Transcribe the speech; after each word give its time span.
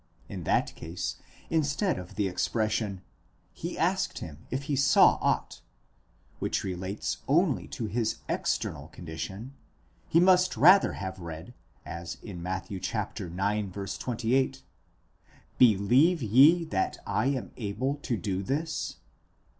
In 0.27 0.45
that 0.45 0.73
case, 0.73 1.17
instead 1.51 1.99
of 1.99 2.15
the 2.15 2.27
ex 2.27 2.47
pression, 2.47 3.03
He 3.53 3.77
asked 3.77 4.17
him 4.17 4.47
if 4.49 4.63
he 4.63 4.75
saw 4.75 5.19
aught, 5.21 5.61
which 6.39 6.63
relates 6.63 7.19
only 7.27 7.67
to 7.67 7.85
his 7.85 8.15
external 8.27 8.87
con 8.87 9.05
dition, 9.05 9.51
we 10.11 10.19
must 10.19 10.57
rather 10.57 10.93
have 10.93 11.19
read, 11.19 11.53
as 11.85 12.17
in 12.23 12.41
Matt. 12.41 12.71
ix. 12.71 13.97
28, 13.99 14.63
Believe 15.59 16.23
ye 16.23 16.65
that 16.65 16.97
Iam 17.07 17.51
able 17.55 17.97
to 18.01 18.17
do 18.17 18.41
this? 18.41 18.95